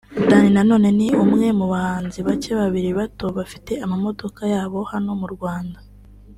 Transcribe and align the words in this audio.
Danny 0.29 0.49
Nanone 0.55 0.89
ni 0.99 1.07
umwe 1.23 1.47
mu 1.59 1.65
bahanzi 1.73 2.19
bacye 2.27 2.51
bakiri 2.59 2.91
bato 2.99 3.25
bafite 3.37 3.71
amamodoka 3.85 4.41
yabo 4.53 4.79
hano 4.91 5.11
mu 5.21 5.27
Rwanda 5.35 5.79